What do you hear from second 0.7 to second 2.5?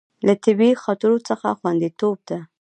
خطرونو څخه خوندیتوب ده.